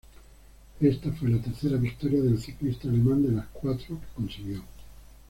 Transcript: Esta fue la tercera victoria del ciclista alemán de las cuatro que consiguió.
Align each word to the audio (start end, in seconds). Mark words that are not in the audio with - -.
Esta 0.79 1.11
fue 1.11 1.29
la 1.29 1.39
tercera 1.39 1.77
victoria 1.77 2.23
del 2.23 2.39
ciclista 2.41 2.87
alemán 2.87 3.21
de 3.21 3.33
las 3.33 3.45
cuatro 3.53 3.99
que 4.01 4.07
consiguió. 4.15 4.63